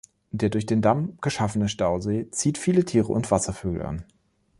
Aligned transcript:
Der 0.31 0.49
durch 0.49 0.65
den 0.65 0.81
Damm 0.81 1.15
geschaffene 1.21 1.69
Stausee 1.69 2.27
zieht 2.31 2.57
viele 2.57 2.85
Tiere 2.85 3.13
und 3.13 3.29
Wasservögel 3.29 3.83
an. 3.83 4.03